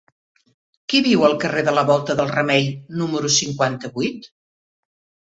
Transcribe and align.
Qui 0.93 1.01
viu 1.07 1.25
al 1.27 1.35
carrer 1.43 1.63
de 1.67 1.73
la 1.79 1.83
Volta 1.89 2.15
del 2.21 2.31
Remei 2.31 2.65
número 3.03 3.31
cinquanta-vuit? 3.37 4.27